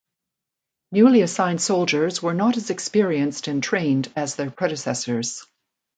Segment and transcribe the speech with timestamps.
[0.91, 5.45] Newly assigned soldiers were not as experienced and trained as their predecessors.